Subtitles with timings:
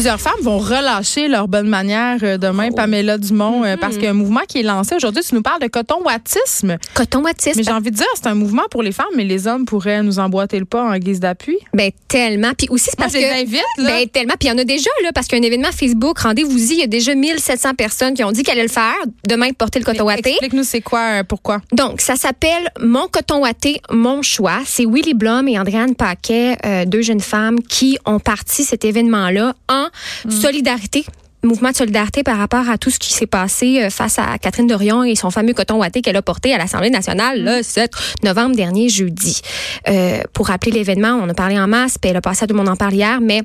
[0.00, 2.74] Plusieurs femmes vont relâcher leur bonne manière euh, demain, Oh.
[2.74, 3.66] Pamela Dumont, Mm-hmm.
[3.66, 5.22] euh, parce qu'il y a un mouvement qui est lancé aujourd'hui.
[5.22, 6.78] Tu nous parles de coton-wattisme.
[6.94, 7.58] Coton-wattisme.
[7.58, 10.02] Mais j'ai envie de dire, c'est un mouvement pour les femmes, mais les hommes pourraient
[10.02, 11.58] nous emboîter le pas en guise d'appui.
[11.74, 12.52] Ben, tellement.
[12.56, 13.42] Puis aussi, c'est Moi, parce je les que.
[13.42, 13.90] invite, là.
[13.90, 14.32] Ben, tellement.
[14.40, 16.72] Puis il y en a déjà, là, parce qu'il y a un événement Facebook, rendez-vous-y,
[16.72, 18.94] il y a déjà 1700 personnes qui ont dit qu'elles allaient le faire,
[19.28, 20.30] demain, porter le coton watté.
[20.30, 21.60] Explique-nous c'est quoi, euh, pourquoi?
[21.72, 24.60] Donc, ça s'appelle Mon coton watté, mon choix.
[24.64, 29.52] C'est Willy Blum et Andréane Paquet, euh, deux jeunes femmes qui ont parti cet événement-là
[29.68, 29.88] en
[30.28, 31.04] solidarité
[31.42, 34.66] mouvement de solidarité par rapport à tout ce qui s'est passé euh, face à Catherine
[34.66, 37.90] Dorion et son fameux coton watté qu'elle a porté à l'Assemblée nationale le 7
[38.24, 39.40] novembre dernier, jeudi.
[39.88, 42.54] Euh, pour rappeler l'événement, on a parlé en masse, puis elle a passé à tout
[42.54, 43.42] le monde en parle hier, mais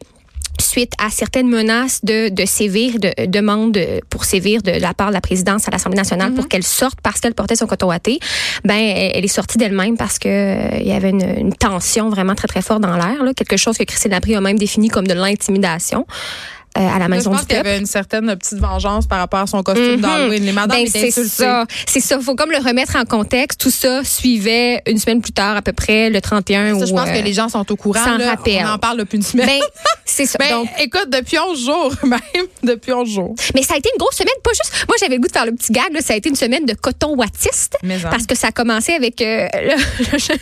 [0.61, 5.13] suite à certaines menaces de, de sévir, de demandes pour sévir de la part de
[5.13, 8.19] la présidence à l'Assemblée nationale pour qu'elle sorte parce qu'elle portait son coton watté,
[8.63, 12.09] ben elle, elle est sortie d'elle-même parce que euh, il y avait une, une tension
[12.09, 15.07] vraiment très très forte dans l'air, quelque chose que Christine Labrie a même défini comme
[15.07, 16.05] de l'intimidation.
[16.77, 19.05] Euh, à la Là, je maison pense du qu'il y avait une certaine petite vengeance
[19.07, 20.01] par rapport à son costume Mhm.
[20.01, 20.43] d'Halloween.
[20.45, 21.65] Les madames Ben, étaient c'est ça.
[21.87, 22.19] C'est ça.
[22.19, 23.59] Faut comme le remettre en contexte.
[23.59, 26.79] Tout ça suivait une semaine plus tard, à peu près, le 31.
[26.79, 28.03] Ça, je pense euh, que les gens sont au courant.
[28.03, 28.35] s'en là.
[28.47, 29.47] On en parle depuis une semaine.
[29.47, 29.59] Ben,
[30.05, 30.37] c'est ça.
[30.45, 32.19] Ben, Donc, écoute, depuis 11 jours, même,
[32.63, 33.35] depuis 11 jours.
[33.55, 34.85] mais ça a été une grosse semaine, pas juste.
[34.87, 35.91] Moi, j'avais le goût de faire le petit gag.
[35.93, 37.77] Là, ça a été une semaine de coton wattiste.
[37.83, 38.09] Mais en.
[38.09, 40.35] Parce que ça a commencé avec euh, le-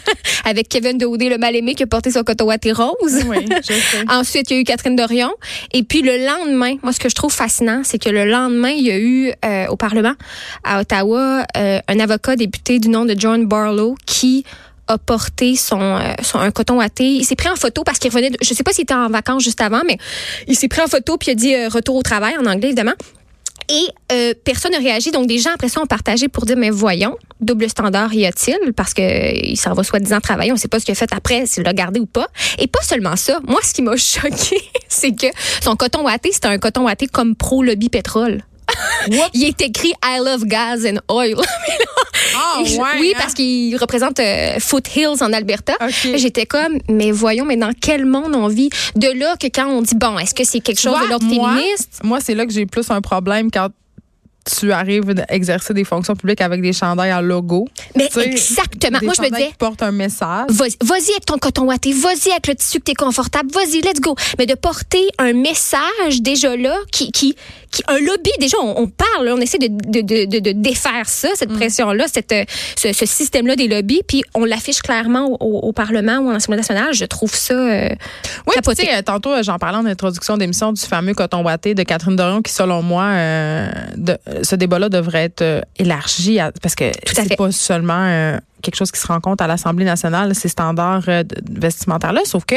[0.46, 2.96] avec Kevin Daudé, le mal-aimé, qui a porté son coton watté rose.
[3.28, 4.06] Oui, je sais.
[4.10, 5.32] Ensuite, il y a eu Catherine Dorion.
[5.74, 8.86] Et puis le lendemain, moi, ce que je trouve fascinant, c'est que le lendemain, il
[8.86, 10.14] y a eu euh, au Parlement
[10.64, 14.44] à Ottawa euh, un avocat député du nom de John Barlow qui
[14.88, 17.06] a porté son, euh, son un coton watté.
[17.06, 18.32] Il s'est pris en photo parce qu'il revenait.
[18.32, 19.98] De, je sais pas s'il était en vacances juste avant, mais
[20.48, 22.94] il s'est pris en photo puis il a dit retour au travail en anglais évidemment.
[23.70, 25.12] Et euh, personne n'a réagi.
[25.12, 28.74] Donc, des gens après ça ont partagé pour dire, mais voyons, double standard y a-t-il?
[28.74, 30.52] Parce que euh, il s'en va soi-disant travailler.
[30.52, 32.28] On ne sait pas ce qu'il a fait après, s'il l'a gardé ou pas.
[32.60, 33.40] Et pas seulement ça.
[33.48, 35.28] Moi, ce qui m'a choqué, c'est que
[35.62, 38.44] son coton watté, c'était un coton watté comme pro-lobby pétrole.
[39.34, 41.36] Il est écrit I love gas and oil.
[42.36, 43.20] Ah, ouais, oui, hein?
[43.20, 45.74] parce qu'il représente euh, Foothills en Alberta.
[46.16, 48.70] J'étais comme, mais voyons, mais dans quel monde on vit?
[48.96, 51.26] De là que quand on dit, bon, est-ce que c'est quelque chose vois, de l'ordre
[51.28, 52.00] moi, féministe?
[52.04, 53.70] Moi, c'est là que j'ai plus un problème quand
[54.46, 57.68] tu arrives à exercer des fonctions publiques avec des chandails à logo.
[57.96, 59.00] Mais Tu sais, exactement.
[59.00, 60.48] Des Moi, je me disais, qui portent un message.
[60.50, 64.00] Vas-y vas-y avec ton coton watté, vas-y avec le tissu que t'es confortable, vas-y, let's
[64.02, 64.16] go.
[64.38, 67.36] Mais de porter un message déjà là, qui, qui,
[67.72, 71.30] qui un lobby, déjà, on, on parle, on essaie de, de, de, de, défaire ça,
[71.36, 71.56] cette Mm.
[71.58, 72.34] pression-là, cette,
[72.78, 76.34] ce, ce système-là des lobbies, puis on l'affiche clairement au, au- au Parlement ou à
[76.34, 76.94] l'Assemblée nationale.
[76.94, 77.90] Je trouve ça euh,
[78.48, 81.74] Oui, tu sais, euh, tantôt, euh, j'en parlais en introduction d'émission du fameux coton watté
[81.76, 86.52] de Catherine Dorion qui, selon moi, euh, de- ce débat-là devrait être euh, élargi à-
[86.62, 90.48] parce que c'est pas seulement euh, quelque chose qui se rencontre à l'Assemblée nationale, ces
[90.50, 92.56] standards euh, vestimentaires-là, sauf que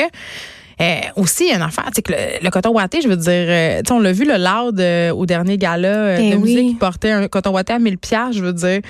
[0.78, 3.16] euh, aussi, il y a une affaire, c'est que le, le coton watté, je veux
[3.16, 6.42] dire, euh, on l'a vu, le Loud euh, au dernier gala Eh de oui.
[6.42, 8.80] musique qui portait un coton watté à 1000 piastres, je veux dire.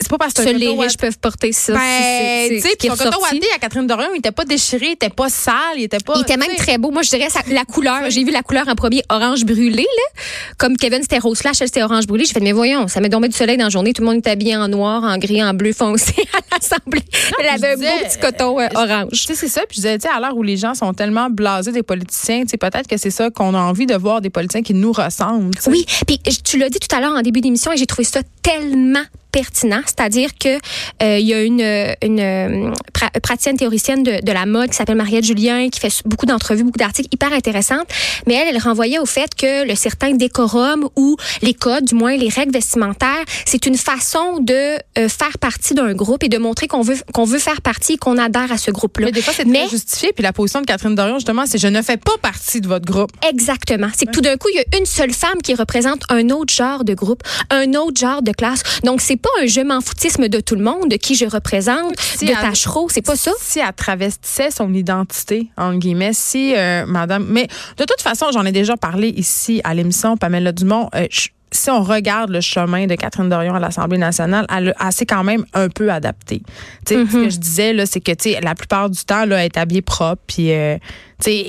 [0.00, 1.72] C'est pas parce que Seuls les riches peuvent porter ça.
[1.72, 5.08] ben, tu sais, son coton watté à Catherine Dorion, il était pas déchiré, il était
[5.08, 6.14] pas sale, il était pas.
[6.16, 6.90] Il était même très beau.
[6.90, 8.10] Moi, je dirais ça- la couleur.
[8.10, 10.22] J'ai vu la couleur en premier orange brûlé, là.
[10.58, 12.24] Comme Kevin, c'était rose flash, elle, c'était orange brûlé.
[12.26, 13.92] J'ai fait, mais voyons, ça met tombé du soleil dans la journée.
[13.92, 17.02] Tout le monde est habillé en noir, en gris, en bleu foncé à l'Assemblée.
[17.40, 19.10] Elle avait un beau petit coton euh, orange.
[19.12, 19.60] Tu sais, c'est ça.
[19.68, 22.42] Puis je disais, tu sais, à l'heure où les gens sont tellement blasés des politiciens,
[22.42, 24.92] tu sais, peut-être que c'est ça qu'on a envie de voir des politiciens qui nous
[24.92, 25.52] ressemblent.
[25.68, 28.20] Oui, puis tu l'as dit tout à l'heure en début d'émission et j'ai trouvé ça
[28.42, 29.02] tellement
[29.38, 30.54] pertinent, c'est-à-dire que
[31.02, 31.60] euh, il y a une,
[32.02, 35.92] une euh, pra- praticienne théoricienne de, de la mode qui s'appelle Mariette Julien qui fait
[36.04, 37.88] beaucoup d'entrevues, beaucoup d'articles hyper intéressantes,
[38.28, 42.16] mais elle, elle renvoyait au fait que le certain décorum ou les codes, du moins
[42.16, 46.68] les règles vestimentaires, c'est une façon de euh, faire partie d'un groupe et de montrer
[46.68, 49.06] qu'on veut qu'on veut faire partie et qu'on adhère à ce groupe-là.
[49.06, 50.12] Mais des fois, c'est Mais- justifié.
[50.14, 52.86] Puis la position de Catherine Dorion, justement, c'est je ne fais pas partie de votre
[52.86, 53.10] groupe.
[53.28, 53.88] Exactement.
[53.96, 56.52] C'est que tout d'un coup, il y a une seule femme qui représente un autre
[56.54, 58.62] genre de groupe, un autre genre de classe.
[58.84, 61.98] Donc, c'est pas un je m'en foutisme de tout le monde, de qui je représente,
[61.98, 62.88] Si de Tachereau.
[62.90, 63.32] C'est pas ça?
[63.40, 67.26] Si elle travestissait son identité, entre guillemets, si euh, madame.
[67.28, 67.48] Mais
[67.78, 70.88] de toute façon, j'en ai déjà parlé ici à l'émission, Pamela Dumont.
[70.94, 74.92] euh, je- si on regarde le chemin de Catherine Dorion à l'Assemblée nationale, elle, elle
[74.92, 76.42] s'est quand même un peu adaptée.
[76.84, 79.24] Tu sais, Ce que je disais, là, c'est que tu sais, la plupart du temps,
[79.24, 80.20] là, elle est habillée propre.
[80.26, 80.76] Puis, euh,
[81.22, 81.46] tu sais,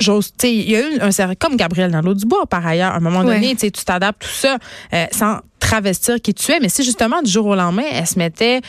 [0.00, 2.46] j'ose, tu sais, il y a eu un certain, comme Gabriel dans l'eau du bois,
[2.46, 4.58] par ailleurs, à un moment donné, tu sais, tu t'adaptes tout ça
[4.92, 5.38] euh, sans
[5.70, 6.60] travestir qui tu es.
[6.60, 8.60] Mais si justement, du jour au lendemain, elle se mettait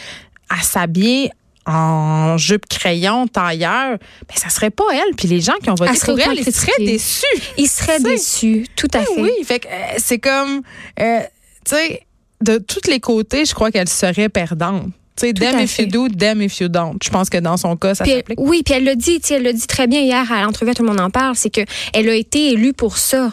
[0.49, 1.31] à s'habiller
[1.65, 3.91] en jupe crayon, tailleur,
[4.27, 5.15] ben ça serait pas elle.
[5.15, 7.25] Puis les gens qui ont voté pour elle, ils seraient déçus.
[7.57, 8.09] Il serait Tu sais.
[8.09, 9.21] déçu, tout à Ben fait.
[9.21, 10.61] oui, fait que euh, c'est comme,
[10.99, 11.19] euh,
[11.65, 12.01] tu sais,
[12.41, 14.87] de tous les côtés, je crois qu'elle serait perdante.
[15.15, 16.97] Tu sais, damn if you do, damn if you don't.
[17.03, 18.39] Je pense que dans son cas, ça s'applique.
[18.39, 20.89] oui, puis elle l'a dit, elle l'a dit très bien hier à l'entrevue, tout le
[20.89, 21.61] monde en parle, c'est que
[21.93, 23.31] elle a été élue pour ça,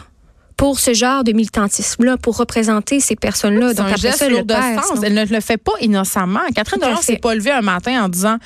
[0.59, 3.69] pour ce genre de militantisme-là, pour représenter ces personnes-là.
[3.69, 4.99] C'est Donc un après geste ça, lourd de sens.
[5.01, 6.41] Elle ne le fait pas innocemment.
[6.53, 8.37] Catherine Delon s'est pas levée un matin en disant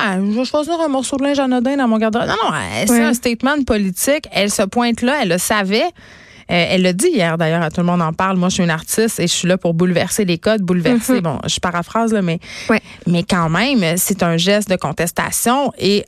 [0.00, 2.26] Ouais, je vais choisir un morceau de linge anodin dans mon garde-robe.
[2.26, 2.56] Non, non,
[2.86, 3.02] c'est Ouais.
[3.02, 4.28] un statement politique.
[4.32, 5.82] Elle se pointe là, elle le savait.
[6.50, 8.38] Euh, elle l'a dit hier d'ailleurs, tout le monde en parle.
[8.38, 11.20] Moi, je suis une artiste et je suis là pour bouleverser les codes, bouleverser.
[11.20, 12.38] Bon, je paraphrase là, mais
[12.70, 12.80] Ouais.
[13.06, 16.06] mais quand même, c'est un geste de contestation et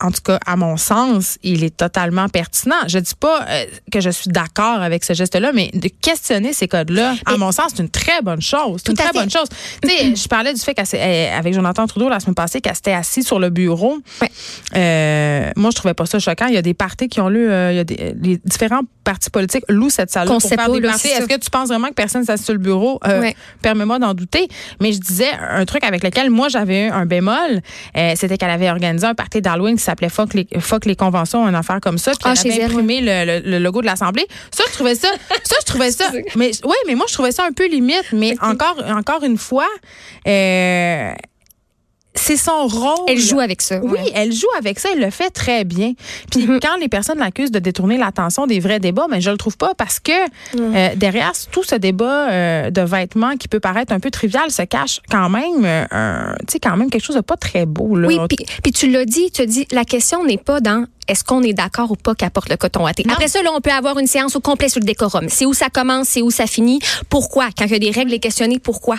[0.00, 2.76] en tout cas, à mon sens, il est totalement pertinent.
[2.88, 6.68] Je dis pas euh, que je suis d'accord avec ce geste-là, mais de questionner ces
[6.68, 8.80] codes-là, à mon sens, c'est une très bonne chose.
[8.84, 9.18] C'est une très fait.
[9.18, 9.48] bonne chose.
[9.82, 13.26] tu sais, je parlais du fait qu'avec Jonathan Trudeau la semaine passée, qu'elle s'était assise
[13.26, 13.98] sur le bureau.
[14.22, 14.30] Ouais.
[14.76, 16.46] Euh, moi, je trouvais pas ça choquant.
[16.46, 18.82] Il y a des partis qui ont lu, euh, il y a des, les différents
[19.04, 21.94] partis politiques louent cette salle-là Qu'on pour faire des Est-ce que tu penses vraiment que
[21.94, 22.98] personne s'assied sur le bureau?
[23.06, 23.36] Ouais.
[23.60, 24.48] Permets-moi d'en douter.
[24.80, 27.60] Mais je disais un truc avec lequel moi j'avais eu un bémol,
[28.14, 31.54] c'était qu'elle avait organisé un party d'Halloween qui s'appelait Fuck les, Fuck les conventions, une
[31.54, 32.12] affaire comme ça.
[32.12, 34.26] Puis Ah, elle avait imprimé le, le- le logo de l'Assemblée.
[34.50, 35.08] Ça, je trouvais ça,
[35.44, 36.10] ça, je trouvais ça.
[36.36, 38.06] mais oui, mais moi, je trouvais ça un peu limite.
[38.12, 39.66] Mais encore, encore une fois,
[40.26, 41.12] euh,
[42.20, 43.06] c'est son rôle.
[43.08, 43.80] Elle joue avec ça.
[43.82, 45.94] Oui, elle joue avec ça, elle le fait très bien.
[46.30, 46.60] Puis Mhm.
[46.60, 49.74] quand les personnes l'accusent de détourner l'attention des vrais débats, mais je le trouve pas
[49.74, 50.12] parce que
[50.56, 54.62] euh, derrière tout ce débat euh, de vêtements qui peut paraître un peu trivial se
[54.62, 58.08] cache quand même, euh, tu sais, quand même quelque chose de pas très beau là.
[58.08, 61.24] Oui, puis, puis tu l'as dit, tu as dit, la question n'est pas dans est-ce
[61.24, 63.02] qu'on est d'accord ou pas qu'apporte le coton watté.
[63.06, 63.14] Non.
[63.14, 65.28] Après ça, là, on peut avoir une séance au complet sur le décorum.
[65.28, 66.78] C'est où ça commence, c'est où ça finit,
[67.08, 67.48] pourquoi?
[67.56, 68.96] Quand il y a des règles, les questionner pourquoi?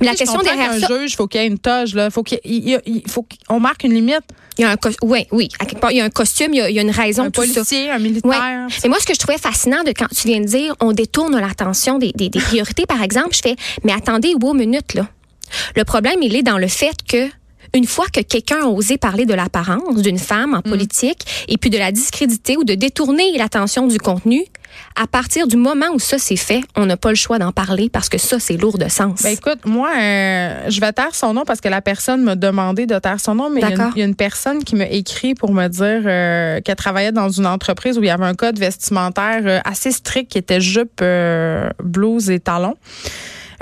[0.00, 2.22] Mais la question derrière qu'un ça, juge, faut qu'il y ait une toge là, faut
[2.22, 4.20] qu'il il faut qu'on marque une limite.
[4.58, 6.58] il y a un oui, oui, à quelque part, il y a un costume, il
[6.58, 7.54] y a, il y a une raison, Un tout ça.
[7.54, 8.30] policier, un militaire.
[8.30, 8.74] Ouais.
[8.82, 11.38] Mais moi, ce que je trouvais fascinant de quand tu viens de dire, on détourne
[11.38, 15.08] l'attention des, des, des priorités, par exemple, je fais, mais attendez, wow, minute, là.
[15.76, 17.28] Le problème, il est dans le fait que,
[17.74, 20.70] une fois que quelqu'un a osé parler de l'apparence d'une femme en Mm.
[20.70, 24.44] politique et puis de la discréditer ou de détourner l'attention du contenu,
[24.96, 27.88] à partir du moment où ça s'est fait, on n'a pas le choix d'en parler
[27.88, 29.22] parce que ça, c'est lourd de sens.
[29.22, 32.86] Ben écoute, moi, euh, je vais taire son nom parce que la personne m'a demandé
[32.86, 33.92] de taire son nom, mais il y a une- D'accord.
[33.94, 37.28] il y, a une personne qui m'a écrit pour me dire euh, qu'elle travaillait dans
[37.28, 41.00] une entreprise où il y avait un code vestimentaire euh, assez strict qui était jupe,
[41.02, 42.76] euh, blouse et talons.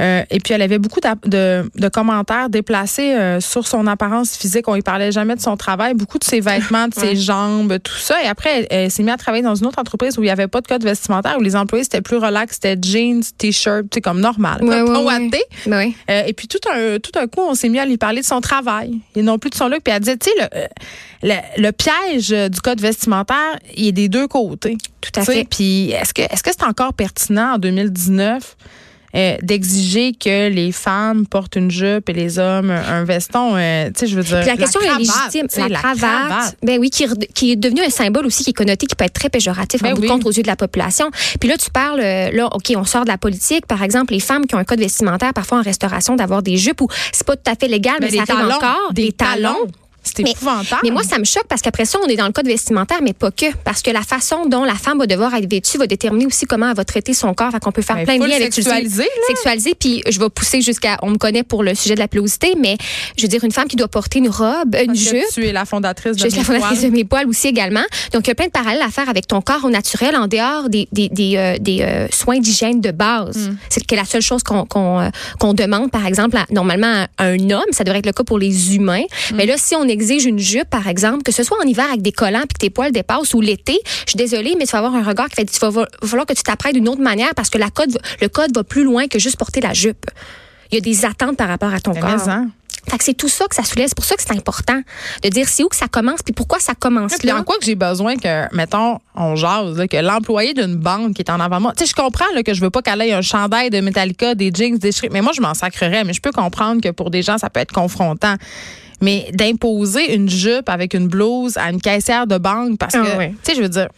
[0.01, 4.69] Euh, et puis, elle avait beaucoup de, de commentaires déplacés euh, sur son apparence physique.
[4.69, 7.17] On ne parlait jamais de son travail, beaucoup de ses vêtements, de ses Ouais.
[7.17, 8.23] jambes, tout ça.
[8.23, 10.31] Et après, elle, elle s'est mise à travailler dans une autre entreprise où il n'y
[10.31, 14.01] avait pas de code vestimentaire, où les employés, c'était plus relax, c'était jeans, t-shirt, sais,
[14.01, 14.59] comme normal.
[14.61, 14.69] Comme.
[15.67, 15.97] Ben oui.
[16.11, 18.27] Euh, et puis tout un, tout un coup, on s'est mis à lui parler de
[18.27, 19.81] son travail et non plus de son look.
[19.85, 20.49] Puis elle disait, tu sais,
[21.23, 24.77] le, le, le piège du code vestimentaire, il est des deux côtés.
[25.01, 25.45] Tout à fait.
[25.49, 28.57] Puis est-ce que est-ce que c'est encore pertinent en 2019
[29.15, 33.57] euh, d'exiger que les femmes portent une jupe et les hommes un veston?
[33.57, 34.41] euh, tu sais, je veux dire.
[34.41, 35.47] Puis la question cravate, est légitime.
[35.49, 38.55] sais, La, cravate, ben oui, qui, est- qui est devenu un symbole aussi qui est
[38.55, 40.07] connoté, qui peut être très péjoratif Ben en oui.
[40.09, 41.11] compte aux yeux de la population.
[41.41, 43.67] Puis là, tu parles, euh, là, OK, on sort de la politique.
[43.67, 46.81] Par exemple, les femmes qui ont un code vestimentaire, parfois en restauration, d'avoir des jupes
[46.81, 48.93] ou c'est pas tout à fait légal, mais, Mais ça arrive talons, encore.
[48.93, 49.67] des talons.
[50.03, 50.81] C'est épouvantable.
[50.85, 53.13] Mais moi, ça me choque parce qu'après ça, on est dans le code vestimentaire, mais
[53.13, 53.47] pas que.
[53.65, 56.69] Parce que la façon dont la femme va devoir être vêtue va déterminer aussi comment
[56.71, 57.51] elle va traiter son corps.
[57.51, 59.09] Fait qu'on peut faire Ben, plein de liens avec sexualiser.
[59.29, 60.99] Sexualiser, puis je vais pousser jusqu'à.
[61.03, 62.77] On me connaît pour le sujet de la pilosité, mais
[63.17, 65.25] je veux dire, une femme qui doit porter une robe, une Parce jupe.
[65.33, 66.91] Tu es la fondatrice de Je suis la fondatrice Poils.
[66.91, 67.85] de mes poils aussi également.
[68.13, 70.27] Donc, il y a plein de parallèles à faire avec ton corps au naturel en
[70.27, 73.37] dehors des, des, des, euh, des, euh, soins d'hygiène de base.
[73.49, 73.57] Mm.
[73.69, 77.51] C'est que la seule chose qu'on qu'on euh, demande, par exemple, à- normalement à un
[77.51, 79.03] homme, ça devrait être le cas pour les humains.
[79.31, 79.37] Mm.
[79.37, 82.03] Mais là, si on exige une jupe, par exemple, que ce soit en hiver avec
[82.03, 84.79] des collants puis que tes poils dépassent ou l'été, je suis désolée, mais tu vas
[84.79, 87.51] avoir un regard qui fait, il va, falloir que tu t'apprêtes d'une autre manière parce
[87.51, 90.07] que la code, va- le code va plus loin que juste porter la jupe.
[90.71, 92.29] Il y a des attentes par rapport à ton corps.
[92.29, 92.49] hein.
[92.91, 93.87] Fait que c'est tout ça que ça soulève.
[93.87, 94.81] C'est pour ça que c'est important
[95.23, 97.37] de dire c'est où que ça commence puis pourquoi ça commence Puis là.
[97.39, 101.23] en quoi que j'ai besoin que, mettons, on jase, là, que l'employé d'une banque qui
[101.23, 103.13] est en avant moi, tu sais, je comprends là, que je veux pas qu'elle ait
[103.13, 106.03] un chandail de Metallica, des jeans, des shirts, mais moi, je m'en sacrerais.
[106.03, 108.35] Mais je peux comprendre que pour des gens, ça peut être confrontant.
[109.03, 113.19] Mais d'imposer une jupe avec une blouse à une caissière de banque, parce que, Ah
[113.19, 113.35] ouais.
[113.45, 113.89] tu sais, je veux dire,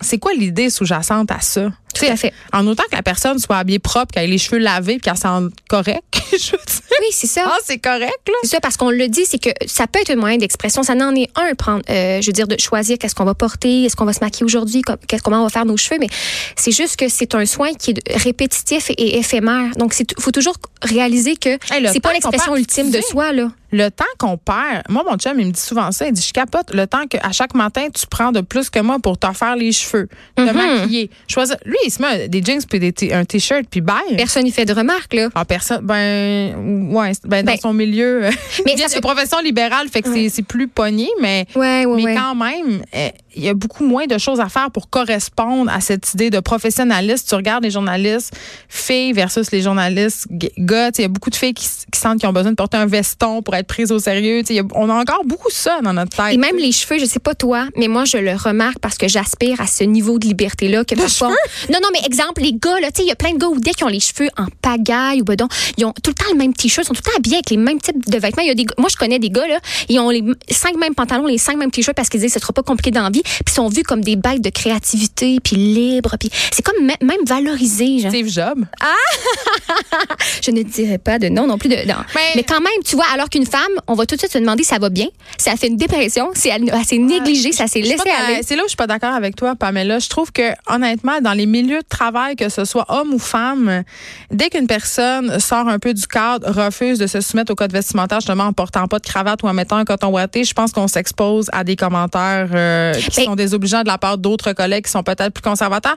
[0.00, 1.70] c'est quoi l'idée sous-jacente à ça?
[1.94, 2.32] Tout à fait.
[2.52, 5.52] En autant que la personne soit habillée propre, qu'elle ait les cheveux lavés, qu'elle sente
[5.68, 6.02] correct.
[6.32, 6.80] je veux dire.
[7.00, 7.42] Oui, c'est ça.
[7.46, 8.34] Ah, c'est correct, là.
[8.42, 10.82] C'est ça, parce qu'on le dit, c'est que ça peut être un moyen d'expression.
[10.82, 13.84] Ça n'en est un, prendre, euh, je veux dire, de choisir qu'est-ce qu'on va porter,
[13.84, 14.82] est-ce qu'on va se maquiller aujourd'hui,
[15.22, 15.98] comment on va faire nos cheveux.
[16.00, 16.08] Mais
[16.56, 19.70] c'est juste que c'est un soin qui est répétitif et éphémère.
[19.76, 23.50] Donc, il faut toujours réaliser que Hey, c'est pas l'expression ultime de soi, là.
[23.72, 26.06] Le temps qu'on perd, moi, mon chum, il me dit souvent ça.
[26.06, 28.98] Il dit, je capote le temps qu'à chaque matin, tu prends de plus que moi
[29.00, 30.52] pour te faire les cheveux, te Mhm.
[30.52, 31.10] maquiller.
[31.26, 31.56] Choisir.
[31.64, 34.16] Lui, il se met des jeans puis des un t-shirt puis bye.
[34.16, 35.28] Personne n'y fait de remarques, là.
[35.34, 36.54] Ah, personne, ben,
[36.90, 38.24] ouais, ben, dans Ben, son milieu.
[38.26, 38.30] euh,
[38.66, 42.14] mais se- profession libérale, fait que c'est- c'est plus pogné, mais, Ouais, ouais, mais ouais.
[42.14, 45.80] quand même, euh, il y a beaucoup moins de choses à faire pour correspondre à
[45.80, 47.24] cette idée de professionnalisme.
[47.28, 48.32] Tu regardes les journalistes
[48.68, 50.26] filles versus les journalistes
[50.58, 50.90] gars.
[50.98, 52.86] Il y a beaucoup de filles qui, qui sentent qu'ils ont besoin de porter un
[52.86, 54.42] veston pour être prises au sérieux.
[54.48, 56.32] Y a- on a encore beaucoup ça dans notre tête.
[56.34, 59.08] Et même les cheveux, je sais pas toi, mais moi je le remarque parce que
[59.08, 61.28] j'aspire à ce niveau de liberté là que parfois.
[61.70, 63.84] Non non, mais exemple les gars il y a plein de gars où dès qu'ils
[63.86, 66.84] ont les cheveux en pagaille ou bedon, ils ont tout le temps le même t-shirt,
[66.84, 68.42] ils sont tout le temps habillés avec les mêmes types de vêtements.
[68.42, 71.26] Y a des moi je connais des gars là, ils ont les cinq mêmes pantalons,
[71.26, 73.54] les cinq mêmes t-shirts parce qu'ils disent ce sera pas compliqué dans la vie, puis
[73.54, 77.98] sont vus comme des bêtes de créativité, puis libres, puis c'est comme me- même valorisé,
[78.00, 78.10] genre.
[78.10, 78.64] Steve Jobs?
[80.42, 81.94] Je ne dirais pas de non non plus de non.
[82.14, 84.38] Mais- Mais, quand même, tu vois, alors qu'une femme, on va tout de suite se
[84.38, 85.06] demander si ça va bien,
[85.38, 88.08] si elle fait une dépression, si elle, elle s'est négligée, ça s'est Je suis laissé
[88.08, 88.40] pas aller?
[88.46, 89.98] C'est là où je suis pas d'accord avec toi, Pamela.
[89.98, 93.82] Je trouve que, honnêtement, dans les milieux de travail, que ce soit homme ou femme,
[94.30, 98.20] dès qu'une personne sort un peu du cadre, refuse de se soumettre au code vestimentaire,
[98.20, 100.88] justement en portant pas de cravate ou en mettant un coton ouaté, je pense qu'on
[100.88, 104.90] s'expose à des commentaires euh, qui Ben- sont désobligeants de la part d'autres collègues qui
[104.90, 105.96] sont peut-être plus conservateurs.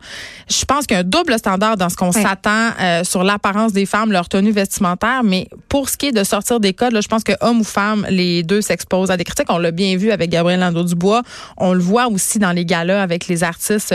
[0.50, 3.74] Je pense qu'il y a un double standard dans ce qu'on s'attend euh, sur l'apparence
[3.74, 7.02] des femmes, leur tenue vestimentaire, mais pour ce qui est de sortir des codes, là,
[7.02, 9.48] je pense que homme ou femme, les deux s'exposent à des critiques.
[9.50, 11.22] On l'a bien vu avec Gabriel Lando-Dubois.
[11.58, 13.94] On le voit aussi dans les galas avec les artistes,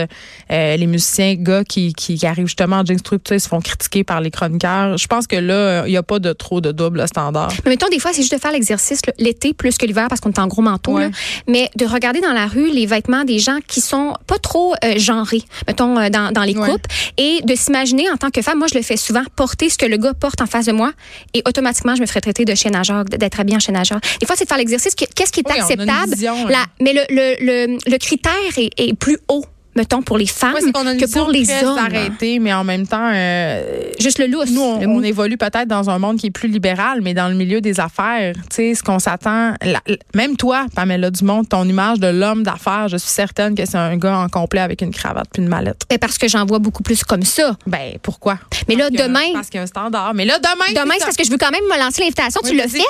[0.50, 4.04] euh, les musiciens, gars qui, qui, qui arrivent justement en jeans structurés, se font critiquer
[4.04, 4.96] par les chroniqueurs.
[4.96, 7.52] Je pense que là, il n'y a pas de trop de double standard.
[7.64, 10.30] Mais mettons, des fois, c'est juste de faire l'exercice l'été plus que l'hiver parce qu'on
[10.30, 10.98] est en gros manteau.
[10.98, 11.10] Là.
[11.48, 14.94] Mais de regarder dans la rue les vêtements des gens qui sont pas trop euh,
[14.98, 16.68] genrés, mettons, euh, dans, dans les Ouais.
[16.70, 16.86] coupes,
[17.18, 19.86] et de s'imaginer en tant que femme, moi, je le fais souvent, porter ce que
[19.86, 20.92] le gars porte en face de moi,
[21.34, 23.82] et automatiquement, je me ferais traiter de chien à d'être habillé en chien à.
[23.82, 24.94] Des fois, c'est de faire l'exercice.
[24.94, 26.12] que- Qu'est-ce qui est Oui, acceptable?
[26.12, 26.66] vision, La- hein.
[26.80, 30.60] mais le, le, le, le critère est, est plus haut, mettons, pour les femmes Ouais,
[30.62, 31.78] c'est qu'on a une que pour les hommes.
[31.78, 34.50] arrêtée, mais en même temps, euh, Juste le lousse.
[34.50, 35.04] Nous, on, le on mou.
[35.04, 38.34] évolue peut-être dans un monde qui est plus libéral, mais dans le milieu des affaires,
[38.34, 39.54] tu sais, ce qu'on s'attend,
[40.14, 43.96] même toi, Pamela Dumont, ton image de l'homme d'affaires, je suis certaine que c'est un
[43.96, 45.82] gars en complet avec une cravate puis une mallette.
[45.88, 47.56] Ben, parce que j'en vois beaucoup plus comme ça.
[47.66, 48.38] Ben, pourquoi?
[48.68, 50.14] Mais là, que- demain, Parce qu'il y a un standard.
[50.14, 50.82] Mais là, demain.
[50.82, 52.40] Demain, c'est parce que je veux quand même me lancer l'invitation.
[52.44, 52.80] Oui, tu l'as fait.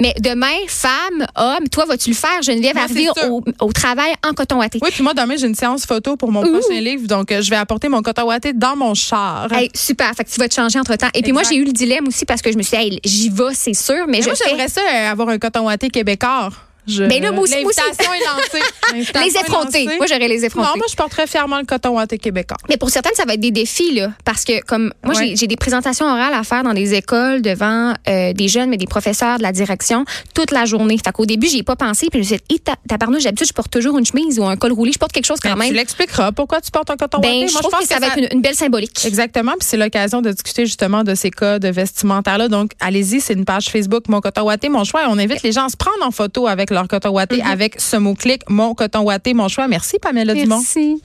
[0.00, 2.42] Mais demain, femme, homme, toi, vas-tu le faire?
[2.42, 3.14] Geneviève, Moi, c'est sûr.
[3.30, 4.78] au, au travail en coton watté.
[4.82, 6.52] Oui, puis moi, demain, j'ai une séance photo pour mon Ouh.
[6.52, 9.52] prochain livre, donc euh, je vais apporter mon coton ouaté dans mon char.
[9.52, 10.14] Hey, super.
[10.14, 11.08] Fait que tu vas te changer entre temps.
[11.14, 13.00] Et puis moi, j'ai eu le dilemme aussi parce que je me suis dit, hey,
[13.04, 15.66] j'y vais, c'est sûr, mais, Mais je moi, fais j'aimerais ça, euh, avoir un coton
[15.66, 16.50] ouaté québécois.
[16.86, 17.80] Je- Mais là, moi aussi, moi aussi.
[17.80, 19.12] L'invitation est lancée.
[19.24, 19.84] Les effrontés.
[19.96, 20.68] Moi, j'aurais les effrontés.
[20.68, 22.56] Non, moi, je porterais fièrement le coton ouaté québécois.
[22.68, 24.10] Mais pour certaines, ça va être des défis, là.
[24.24, 25.28] Parce que, comme, moi, Ouais.
[25.28, 28.76] j'ai- j'ai des présentations orales à faire dans des écoles devant euh, des jeunes, mais
[28.76, 30.98] des professeurs de la direction toute la journée.
[31.02, 32.08] Fait qu'au début, j'y ai pas pensé.
[32.10, 34.72] Puis je me suis dit, tabarnouche, d'habitude, je porte toujours une chemise ou un col
[34.72, 34.92] roulé.
[34.92, 35.74] Je porte quelque chose quand Ben, Tu même.
[35.74, 36.32] l'expliqueras.
[36.32, 37.48] Pourquoi tu portes un coton Ben, ouaté?
[37.48, 39.04] je Moi, trouve que ça va être une, une belle symbolique.
[39.04, 42.48] Exactement, puis c'est l'occasion de discuter justement de ces cas de vestimentaire-là.
[42.48, 45.02] Donc, allez-y, c'est une page Facebook Mon Coton Watté, Mon Choix.
[45.04, 47.50] Et on invite les gens à se prendre en photo avec leur coton watté, Mm-hmm.
[47.52, 49.68] avec ce mot-clic Mon Coton Watté, Mon Choix.
[49.68, 50.58] Merci, Pamela Dumont.
[50.58, 51.00] Merci.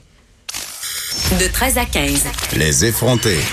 [1.40, 2.24] De 13 à 15.
[2.56, 3.38] Les effrontés.